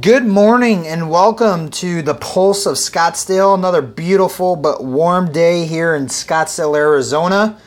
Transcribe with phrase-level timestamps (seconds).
[0.00, 3.54] Good morning and welcome to the Pulse of Scottsdale.
[3.54, 7.60] Another beautiful but warm day here in Scottsdale, Arizona.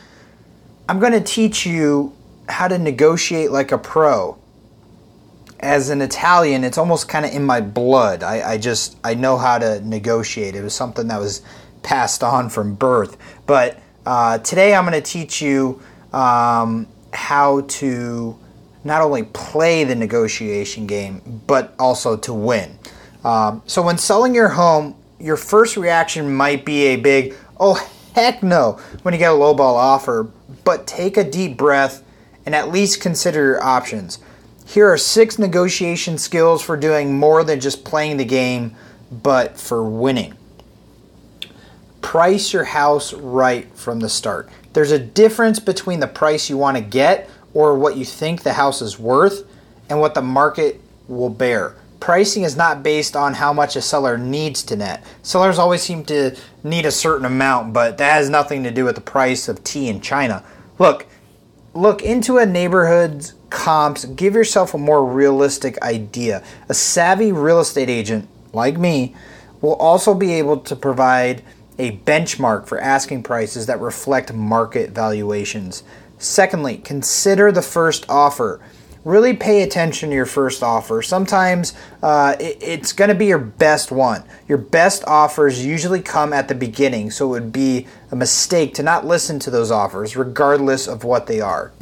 [0.88, 2.12] I'm going to teach you
[2.48, 4.36] how to negotiate like a pro.
[5.60, 8.24] As an Italian, it's almost kind of in my blood.
[8.24, 10.56] I, I just I know how to negotiate.
[10.56, 11.40] It was something that was
[11.84, 13.16] passed on from birth.
[13.46, 15.80] But uh, today I'm going to teach you
[16.12, 18.36] um, how to
[18.84, 22.78] not only play the negotiation game, but also to win.
[23.24, 27.74] Um, so, when selling your home, your first reaction might be a big, oh,
[28.14, 30.30] heck no, when you get a lowball offer,
[30.64, 32.04] but take a deep breath
[32.46, 34.18] and at least consider your options.
[34.64, 38.76] Here are six negotiation skills for doing more than just playing the game,
[39.10, 40.34] but for winning.
[42.02, 44.48] Price your house right from the start.
[44.72, 48.52] There's a difference between the price you want to get or what you think the
[48.54, 49.44] house is worth
[49.88, 51.74] and what the market will bear.
[52.00, 55.02] Pricing is not based on how much a seller needs to net.
[55.22, 58.94] Sellers always seem to need a certain amount, but that has nothing to do with
[58.94, 60.44] the price of tea in China.
[60.78, 61.06] Look,
[61.74, 66.44] look into a neighborhood's comps, give yourself a more realistic idea.
[66.68, 69.16] A savvy real estate agent like me
[69.60, 71.42] will also be able to provide
[71.78, 75.82] a benchmark for asking prices that reflect market valuations.
[76.18, 78.60] Secondly, consider the first offer.
[79.04, 81.00] Really pay attention to your first offer.
[81.00, 84.24] Sometimes uh, it, it's going to be your best one.
[84.48, 88.82] Your best offers usually come at the beginning, so it would be a mistake to
[88.82, 91.72] not listen to those offers, regardless of what they are.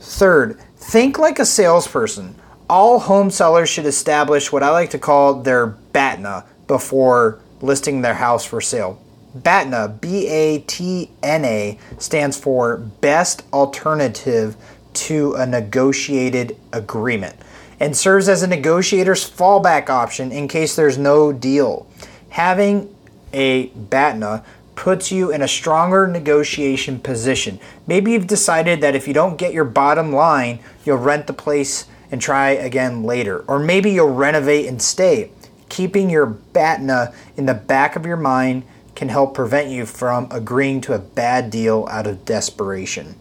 [0.00, 2.34] Third, think like a salesperson.
[2.68, 8.14] All home sellers should establish what I like to call their BATNA before listing their
[8.14, 9.00] house for sale.
[9.42, 14.56] BATNA, B A T N A, stands for Best Alternative
[14.94, 17.36] to a Negotiated Agreement
[17.78, 21.86] and serves as a negotiator's fallback option in case there's no deal.
[22.30, 22.94] Having
[23.32, 27.58] a BATNA puts you in a stronger negotiation position.
[27.86, 31.86] Maybe you've decided that if you don't get your bottom line, you'll rent the place
[32.10, 33.44] and try again later.
[33.48, 35.30] Or maybe you'll renovate and stay.
[35.68, 38.64] Keeping your BATNA in the back of your mind
[38.96, 43.14] can help prevent you from agreeing to a bad deal out of desperation.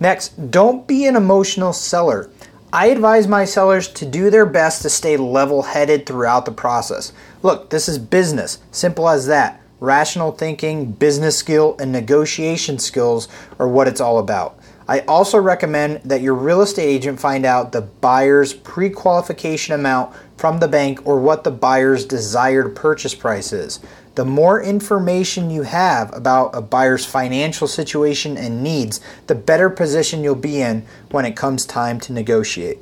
[0.00, 2.30] Next, don't be an emotional seller.
[2.72, 7.12] I advise my sellers to do their best to stay level headed throughout the process.
[7.42, 9.60] Look, this is business, simple as that.
[9.80, 13.28] Rational thinking, business skill, and negotiation skills
[13.58, 14.58] are what it's all about.
[14.88, 20.16] I also recommend that your real estate agent find out the buyer's pre qualification amount
[20.36, 23.80] from the bank or what the buyer's desired purchase price is.
[24.14, 30.24] The more information you have about a buyer's financial situation and needs, the better position
[30.24, 32.78] you'll be in when it comes time to negotiate.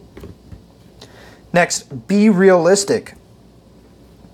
[1.53, 3.15] Next, be realistic.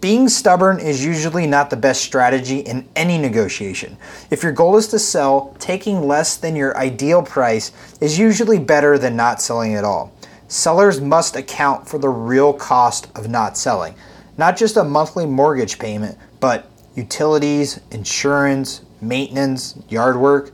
[0.02, 3.96] Being stubborn is usually not the best strategy in any negotiation.
[4.32, 7.70] If your goal is to sell, taking less than your ideal price
[8.00, 10.12] is usually better than not selling at all.
[10.48, 13.94] Sellers must account for the real cost of not selling,
[14.36, 20.50] not just a monthly mortgage payment, but utilities, insurance, maintenance, yard work.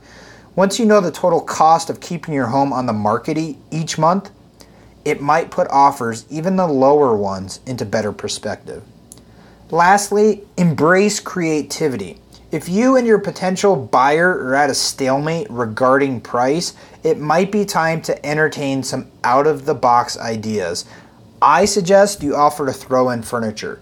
[0.55, 3.35] Once you know the total cost of keeping your home on the market
[3.71, 4.29] each month,
[5.03, 8.83] it might put offers, even the lower ones, into better perspective.
[9.71, 12.19] Lastly, embrace creativity.
[12.51, 17.65] If you and your potential buyer are at a stalemate regarding price, it might be
[17.65, 20.85] time to entertain some out of the box ideas.
[21.39, 23.79] I suggest you offer to throw in furniture.